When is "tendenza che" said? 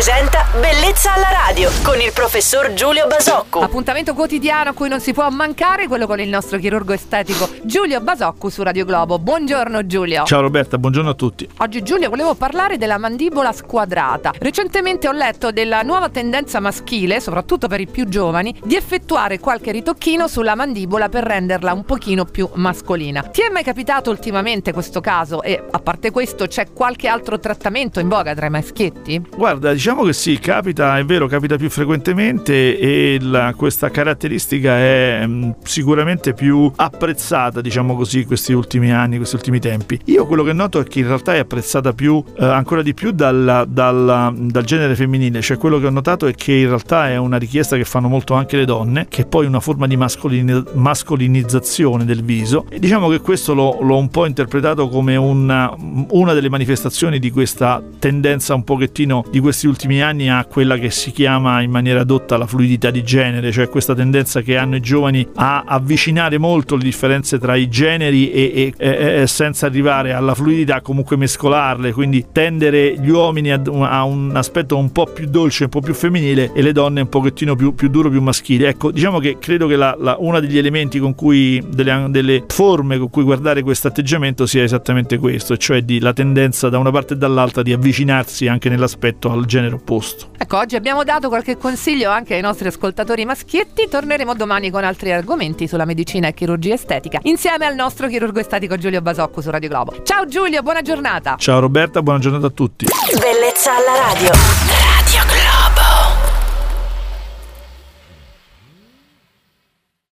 63.94-64.56